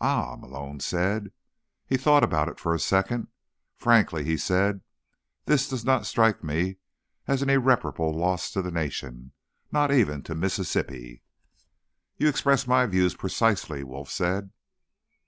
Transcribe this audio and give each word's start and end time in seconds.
"Ah," 0.00 0.36
Malone 0.36 0.78
said. 0.78 1.32
He 1.88 1.96
thought 1.96 2.22
about 2.22 2.48
it 2.48 2.60
for 2.60 2.72
a 2.72 2.78
second. 2.78 3.26
"Frankly," 3.74 4.22
he 4.22 4.36
said, 4.36 4.80
"this 5.46 5.68
does 5.68 5.84
not 5.84 6.06
strike 6.06 6.44
me 6.44 6.76
as 7.26 7.42
an 7.42 7.50
irreparable 7.50 8.16
loss 8.16 8.48
to 8.52 8.62
the 8.62 8.70
nation. 8.70 9.32
Not 9.72 9.90
even 9.90 10.22
to 10.22 10.36
Mississippi." 10.36 11.24
"You 12.16 12.28
express 12.28 12.68
my 12.68 12.86
views 12.86 13.16
precisely," 13.16 13.82
Wolf 13.82 14.08
said. 14.08 14.52